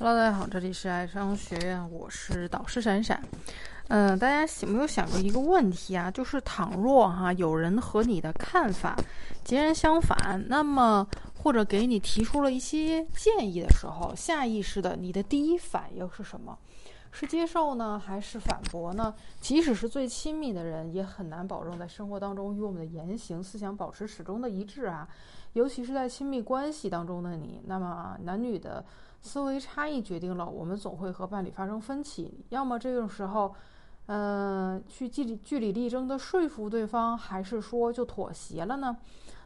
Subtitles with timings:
[0.00, 3.20] Hello，大家好，这里是爱商学院，我是导师闪闪。
[3.88, 6.08] 嗯、大家有没有想过一个问题啊？
[6.08, 8.94] 就是倘若哈、有人和你的看法
[9.42, 11.04] 截然相反，那么
[11.42, 16.56] 或者给你提出了一些建议的时候，下意识的你的第一反应是什么？
[17.10, 19.12] 是接受呢，还是反驳呢？
[19.40, 25.08] 即使是最亲密的人，也很难保证在生活当中与我们的言行、思想保持始终的一致啊。
[25.54, 28.84] 尤其是在亲密关系当中的你，那么男女的
[29.28, 33.54] 思维差异决定了我们总会和伴侣发生分歧，要么这种时候，
[34.06, 38.96] 嗯、去据理据理力争的说服对方，还是说就妥协了呢？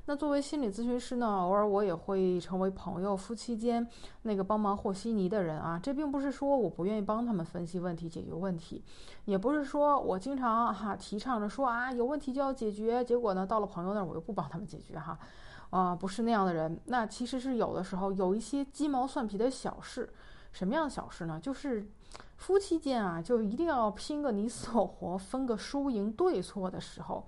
[0.07, 3.87] 那作为心理咨询师呢，偶尔我也会成为朋友、夫妻间
[4.23, 5.79] 那个帮忙和稀泥的人啊。
[5.81, 8.83] 这并不是说我不愿意帮他们分析问题、解决问题，
[9.27, 15.17] 也不是说我经常哈、提倡着说啊有问题就要解决，结果呢到了朋友那儿我又不帮他们解决哈。
[15.73, 16.79] 啊不是那样的人。
[16.85, 20.09] 那其实是有的时候有一些鸡毛蒜皮的小事，
[20.53, 21.41] 什么样的小事呢？
[21.41, 21.85] 就是
[22.37, 27.27] 夫妻间啊，就一定要拼个你死我活，分个输赢对错的时候，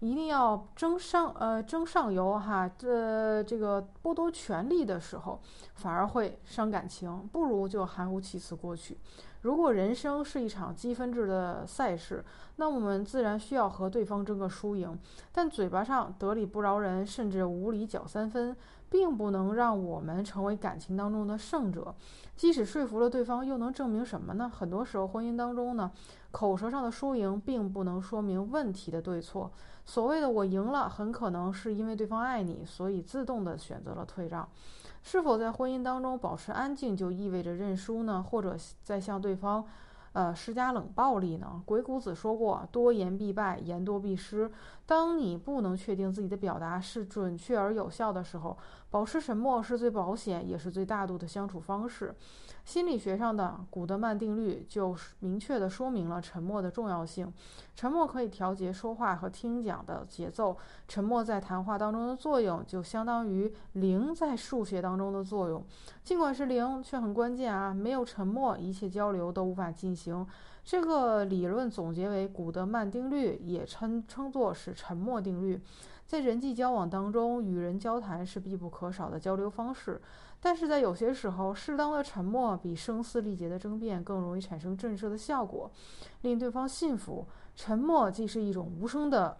[0.00, 5.40] 一定要争上呃争上游哈，这这个剥夺权利的时候，
[5.74, 8.98] 反而会伤感情，不如就含糊其辞过去。
[9.42, 12.24] 如果人生是一场积分制的赛事，
[12.56, 14.98] 那我们自然需要和对方争个输赢。
[15.32, 18.56] 但嘴巴上得理不饶人，甚至无理搅三分，
[18.88, 21.94] 并不能让我们成为感情当中的胜者。
[22.36, 24.48] 即使说服了对方，又能证明什么呢？
[24.48, 25.90] 很多时候，婚姻当中呢，
[26.30, 29.50] 口舌上的输赢并不能说明问题的对错。
[29.84, 34.48] 所谓的我赢了，很可能是因为对方爱你，所以自动的选择了退让。
[35.04, 38.22] 是否在婚姻当中保持安静，就意味着认输呢？
[38.22, 39.64] 或者在向对对方
[40.12, 41.62] 呃，施加冷暴力呢？
[41.64, 44.50] 鬼谷子说过：“多言必败，言多必失。”
[44.84, 48.58] 当你不能确定自己的表达是准确而有效的时候，
[48.90, 52.14] 保持沉默是最保险也是最大度的相处方式。
[52.64, 57.32] 心理学上的古德曼定律就明确地说明了沉默的重要性。
[57.74, 60.56] 沉默可以调节说话和听讲的节奏。
[60.86, 65.64] 沉默在谈话当中的作用，就相当于零在数学当中的作用。
[66.04, 67.72] 尽管是零，却很关键啊！
[67.72, 70.01] 没有沉默，一切交流都无法进行。
[70.02, 70.26] 行
[70.64, 75.60] 这个理论总结为古德曼定律，也称称作是沉默定律。
[76.06, 80.00] 在人际交往当中，与人交谈是必不可少的交流方式，
[80.40, 85.70] 但是在有些时候，适当的沉默比声嘶力竭的争辩更容易产生震慑的效果，
[86.22, 87.26] 令对方信服。
[87.54, 89.36] 沉默既是一种无声的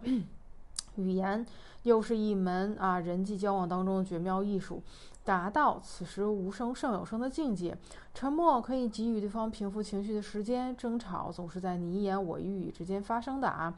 [0.95, 1.45] 语言，
[1.83, 4.81] 又是一门啊人际交往当中的绝妙艺术。
[5.25, 7.77] 达到此时无声胜有声的境界，
[8.13, 10.75] 沉默可以给予对方平复情绪的时间。
[10.75, 13.73] 争吵总是在你一言我一语之间发生的啊。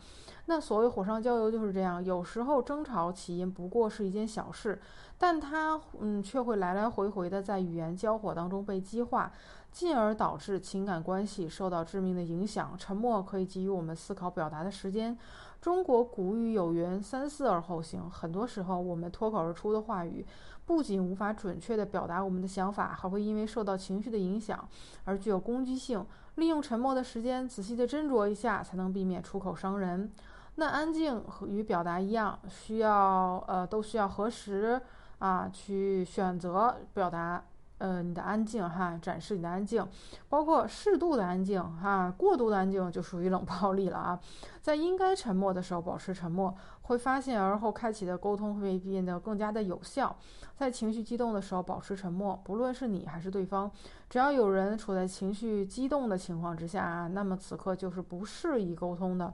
[0.47, 4.81] 那所谓火上浇油就是这样，有时候争吵起因不过是一件小事，
[5.19, 9.31] 但它嗯却会来来回回的在语言交火当中被激化，
[9.75, 12.73] 进而导致情感关系受到致命的影响。
[12.77, 15.17] 沉默可以给予我们思考表达的时间。
[15.59, 20.25] 中国古语有云“三思而后行”，很多时候我们脱口而出的话语，
[20.65, 24.65] 不仅无法准确地表达我们的想法，还会因为受到情绪的影响
[25.03, 26.05] 而具有攻击性。
[26.35, 30.09] 利用沉默的时间，仔细地斟酌一下，才能避免出口伤人。
[30.55, 34.81] 那安静和与表达一样，需要呃都需要核实
[35.19, 37.43] 啊去选择表达。
[37.77, 39.85] 呃，你的安静哈，展示你的安静，
[40.29, 44.19] 包括适度的安静哈，过度的安静就属于冷暴力了啊。
[44.61, 50.15] 在应该沉默的时候保持沉默，会发现而后开启的沟通会变得更加的有效。
[50.55, 53.69] 在情绪激动的时候保持沉默，不论是你还是对方，
[54.09, 59.33] 只要有人处在情绪激动的情况之下啊，那么此刻就是不适宜沟通的。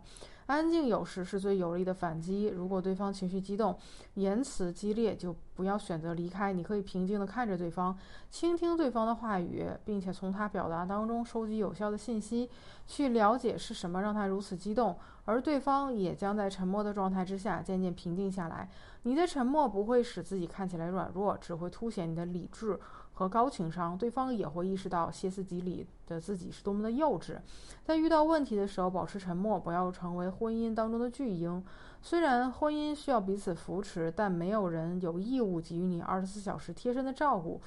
[0.52, 2.48] 安静有时是最有力的反击。
[2.48, 3.74] 如果对方情绪激动，
[4.16, 6.52] 言辞激烈，就不要选择离开。
[6.52, 7.98] 你可以平静地看着对方，
[8.30, 12.50] 倾听对方的话语，并且从他表达当中收集有效的信息，
[12.86, 18.70] 去了解是什么让他如此激动，而对方也将在沉默的状态之下渐渐平静下来。
[19.04, 22.78] 你的沉默不会使自己看起来软弱，只会凸显你的理智
[23.22, 23.96] 和高情商。
[23.96, 27.38] 对方也会意识到歇斯底里的自己是多么的幼稚。
[27.84, 31.64] 在遇到问题的时候，保持沉默，不要成为婚姻当中的巨婴。
[32.02, 37.62] 虽然婚姻需要彼此扶持，但没有人有义务给予你二十四小时贴身的照顾。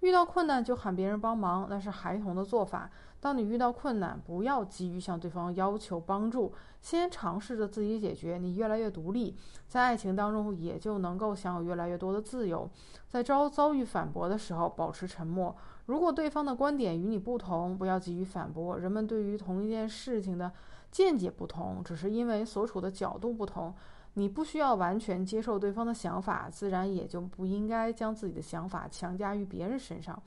[0.00, 2.90] 遇到困难就喊别人帮忙，那是孩童的做法。
[3.20, 8.38] 当你遇到困难，不要急于向对方要求帮助，先尝试着自己解决。
[8.38, 9.36] 你越来越独立，
[9.68, 12.68] 在爱情当中也就能够享有越来越多的自由。
[13.08, 15.54] 在遭遭遇反驳的时候，保持沉默。
[15.84, 18.78] 如果对方的观点与你不同，不要急于反驳。
[18.78, 20.50] 人们对于同一件事情的
[20.90, 23.74] 见解不同，只是因为所处的角度不同。
[24.14, 30.20] 你不需要完全接受对方的想法，自然也就不应该将自己的想法强加于别人身上。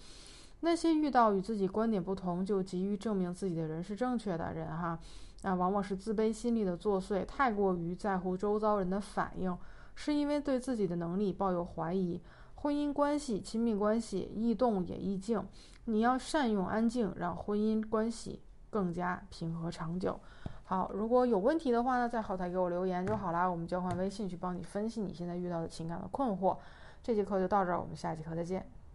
[0.62, 4.98] 那些遇到与自己观点不同就急于证明自己的人是正确的人，哈，
[5.42, 9.58] 那往往是自卑心理的作祟，太过于在乎周遭人的反应，
[9.94, 12.22] 是因为对自己的能力抱有怀疑。
[12.56, 15.46] 婚姻关系、亲密关系易动也易静，
[15.84, 18.40] 你要善用安静，让婚姻关系
[18.70, 20.18] 更加平和长久。
[20.66, 26.58] 好，如果有问题的话呢，在后台给我留言就好啦，我们交换微信去帮你分析你现在遇到的情感的困惑。
[27.04, 28.66] 这节课就到这儿，我们下节课再见。